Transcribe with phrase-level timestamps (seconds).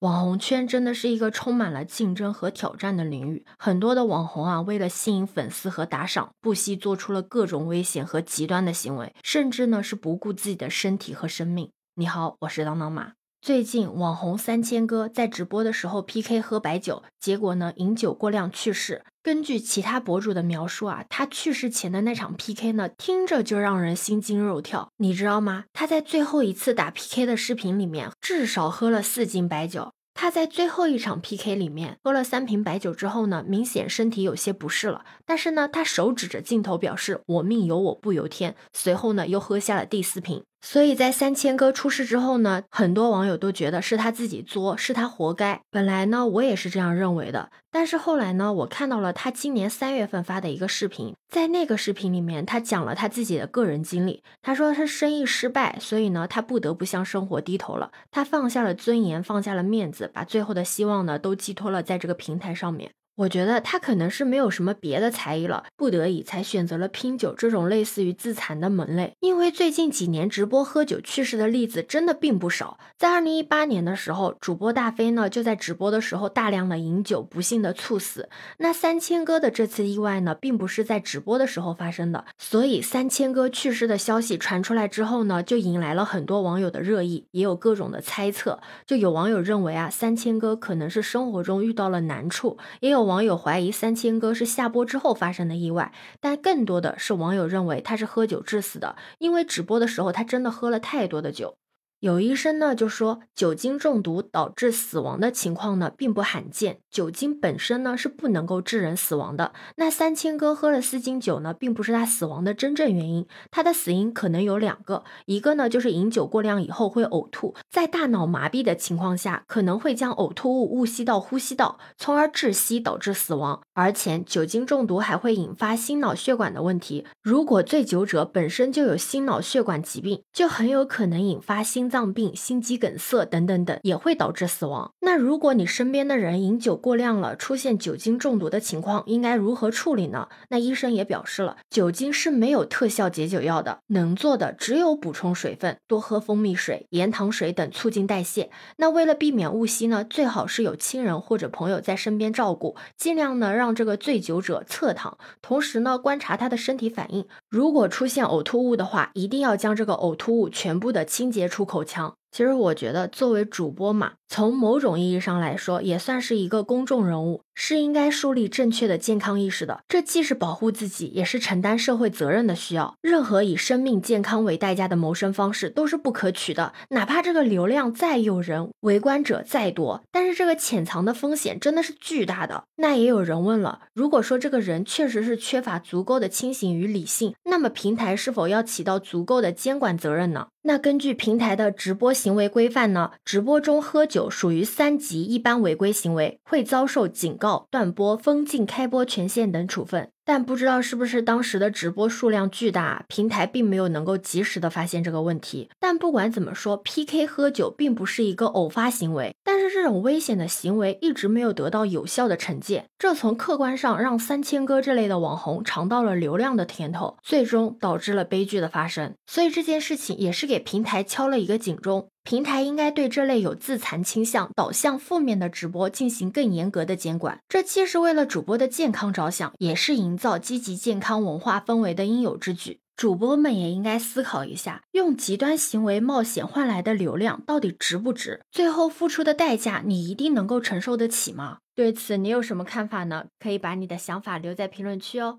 [0.00, 11.70] 网红圈真的是一个充满了竞争和挑战的领域，很多的网红啊，为了吸引粉丝和打赏，不惜做出了各种危险和极端的行为，甚至呢是不顾自己的身体和生命。
[11.94, 13.12] 你好，我是当当马。
[13.46, 19.04] 最近网红三千哥在直播的时候 PK 喝白酒，结果呢饮酒过量去世。
[19.22, 24.88] 根据其他博主的描述啊，他去世前的那场 PK 呢，听着就让人心惊肉跳。
[24.96, 25.66] 你知道吗？
[25.72, 29.92] 他在最后一次打 PK 的视频里面，至少喝了四斤白酒。
[30.12, 35.04] 他在最后一场 PK 里面喝了三瓶白酒之后呢，明显身体有些不适了。
[35.24, 38.56] 但是呢，他手指着镜头表示“我命由我不由天”。
[38.74, 40.42] 随后呢，又喝下了第四瓶。
[40.68, 45.60] 所以在三千哥出事之后呢，很多网友都觉得是他自己作，是他活该。
[45.70, 47.50] 本来呢，我也是这样认为的。
[47.70, 54.24] 但是后来呢，我看到了他今年三月份发的一个视频，在那个视频里面，他讲了他自己的个人经历。
[54.42, 57.92] 他说他生意失败，所以呢，他不得不向生活低头了。
[58.10, 62.90] 他放下了尊严，放下了面子，把最后的希望呢，都寄托了在这个平台上面。
[63.16, 69.14] 我觉得他可能是没有什么别的才艺了，不得已才选择了拼酒这种类似于自残的门类。
[69.20, 72.78] 因为最近几年直播喝酒去世的例子真的并不少。
[72.98, 78.28] 在二零一八年的时候，主播大飞呢就在直播的时候大量的饮酒，不幸的猝死。
[78.58, 88.60] 那三千哥的这次意外呢，并不是在直播的时候发生的，所以三千哥去世的消息传出来之后呢，就引来了很多网友的热议，也有各种的猜测。
[88.86, 93.05] 就有网友认为啊，三千哥可能是生活中遇到了难处，也有。
[93.06, 101.56] 网友怀疑三千哥是下播之后发生的意外，但更多的是网友认为他是喝酒致死的，因为直播的时候他真的喝了太多的酒。
[102.00, 109.52] 有医生呢就说，酒精中毒导致死亡的情况呢并不罕见，酒精本身呢是不能够致人死亡的。
[109.76, 123.62] 那三千哥喝了四斤酒呢，并不是他死亡的真正原因，他的死因可能有两个，一个呢就是饮酒过量以后会呕吐，在大脑麻痹的情况下，可能会将呕吐物误吸到呼吸道，从而窒息导致死亡。
[123.72, 131.85] 而且酒精中毒还会引发心脑血管的问题，如果醉酒者本身就有心脑血管疾病，就很有可能引发心。
[131.86, 134.90] 心脏病、心肌梗塞等等等也会导致死亡。
[135.02, 140.26] 那如果你身边的人饮酒过量了，出现酒精中毒的情况，应该如何处理呢？
[140.48, 148.50] 那医生也表示了，酒精是没有特效解酒药的，能做的只有补充水分，多喝蜂蜜水、盐糖水等促进代谢。
[148.78, 157.28] 那为了避免误吸呢，最好是有亲人或者朋友在身边照顾，尽量呢让这个醉酒者侧躺，同时呢观察他的身体反应。
[157.48, 161.75] 如果出现呕吐物的话，一定要将这个呕吐物全部的清洁出口。
[161.76, 162.14] 口腔。
[162.32, 169.80] 其实我觉得，作为主播嘛，从某种意义上来说，也算是一个公众人物，是应该树立正确的健康意识的。
[169.88, 172.94] 这既是保护自己，也是承担社会责任的需要。
[173.00, 182.64] 任何以生命健康为代价的谋生方式都是不可取的，哪怕这个流量再诱人，围观者再多，但是这个潜藏的风险真的是巨大的。
[182.76, 190.48] 那也有人问了，如果说这个人确实是缺乏足够的清醒与理性，那么平台是否要起到足够的监管责任呢？
[190.66, 200.10] 那根据平台的直播行为规范呢，直播中喝酒属于三级一般违规行为，会遭受警告、断播、封禁开播权限等处分。
[200.26, 205.70] 但不知道是不是当时的直播数量巨大，平台并没有能够及时的发现这个问题。
[205.78, 219.14] 但不管怎么说，PK 喝酒并不是一个偶发行为，但是这种危险的行为一直没有得到有效的惩戒，这从客观上让三千哥这类的网红尝到了流量的甜头，最终导致了悲剧的发生。
[219.26, 222.08] 所以这件事情也是给平台敲了一个警钟。
[222.26, 227.38] 平台应该对这类有自残倾向、导向负面的直播进行更严格的监管。
[227.48, 232.80] 这既是为了主播的健康着想，也是营造积极健康文化氛围的应有之举。
[232.96, 238.42] 主播们也应该思考一下，用极端行为冒险换来的流量到底值不值？
[238.50, 241.58] 最后付出的代价，你一定能够承受得起吗？
[241.76, 243.26] 对此，你有什么看法呢？
[243.38, 245.38] 可以把你的想法留在评论区哦。